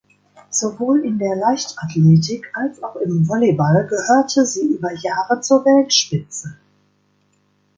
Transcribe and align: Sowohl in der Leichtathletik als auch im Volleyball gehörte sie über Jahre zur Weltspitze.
Sowohl 0.49 1.01
in 1.05 1.19
der 1.19 1.35
Leichtathletik 1.35 2.49
als 2.57 2.81
auch 2.81 2.95
im 2.95 3.27
Volleyball 3.27 3.85
gehörte 3.85 4.47
sie 4.47 4.65
über 4.73 4.91
Jahre 4.95 5.41
zur 5.41 5.63
Weltspitze. 5.63 6.57